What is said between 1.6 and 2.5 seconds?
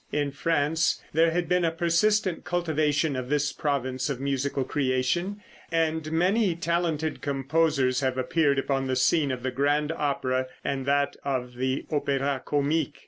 a persistent